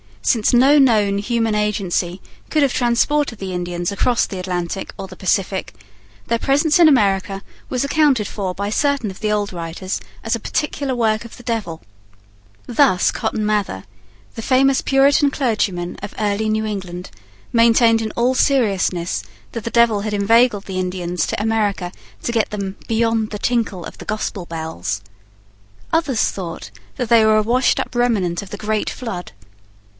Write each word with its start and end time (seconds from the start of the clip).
Since 0.23 0.51
no 0.53 0.79
known 0.79 1.17
human 1.17 1.55
agency 1.55 2.21
could 2.49 2.61
have 2.63 2.73
transported 2.73 3.37
the 3.37 3.53
Indians 3.53 3.91
across 3.91 4.25
the 4.25 4.39
Atlantic 4.39 4.93
or 4.97 5.07
the 5.07 5.15
Pacific, 5.15 5.73
their 6.27 6.39
presence 6.39 6.79
in 6.79 6.87
America 6.87 7.43
was 7.69 7.83
accounted 7.83 8.27
for 8.27 8.53
by 8.53 8.69
certain 8.69 9.09
of 9.11 9.19
the 9.19 9.31
old 9.31 9.53
writers 9.53 9.99
as 10.23 10.35
a 10.35 10.39
particular 10.39 10.95
work 10.95 11.25
of 11.25 11.37
the 11.37 11.43
devil. 11.43 11.81
Thus 12.65 13.11
Cotton 13.11 13.45
Mather, 13.45 13.83
the 14.35 14.43
famous 14.43 14.81
Puritan 14.81 15.31
clergyman 15.31 15.95
of 16.01 16.15
early 16.19 16.49
New 16.49 16.65
England, 16.65 17.09
maintained 17.53 18.01
in 18.01 18.11
all 18.11 18.35
seriousness 18.35 19.23
that 19.51 19.63
the 19.63 19.71
devil 19.71 20.01
had 20.01 20.13
inveigled 20.13 20.65
the 20.65 20.79
Indians 20.79 21.27
to 21.27 21.41
America 21.41 21.91
to 22.23 22.31
get 22.31 22.49
them 22.49 22.75
'beyond 22.87 23.29
the 23.31 23.39
tinkle 23.39 23.85
of 23.85 23.97
the 23.99 24.05
gospel 24.05 24.45
bells.' 24.45 25.01
Others 25.93 26.29
thought 26.29 26.71
that 26.97 27.09
they 27.09 27.25
were 27.25 27.37
a 27.37 27.43
washed 27.43 27.79
up 27.79 27.93
remnant 27.95 28.41
of 28.41 28.49
the 28.49 28.57
great 28.57 28.89
flood. 28.89 29.31